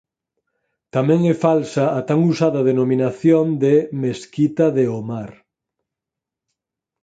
[0.95, 5.31] Tamén é falsa a tan usada denominación de "Mesquita de Omar".